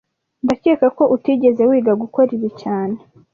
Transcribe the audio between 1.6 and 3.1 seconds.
wiga gukora ibi cyane